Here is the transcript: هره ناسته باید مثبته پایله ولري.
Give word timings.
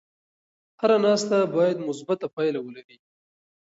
هره 0.79 0.97
ناسته 1.05 1.37
باید 1.55 1.77
مثبته 1.87 2.27
پایله 2.35 2.59
ولري. 2.63 2.97